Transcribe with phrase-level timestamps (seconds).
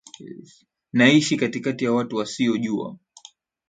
[0.93, 2.97] Naishi katikati ya watu wasiojua